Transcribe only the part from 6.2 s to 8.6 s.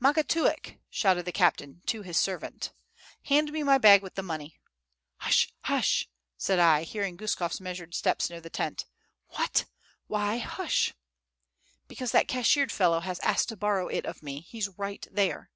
said I, hearing Guskof's measured steps near the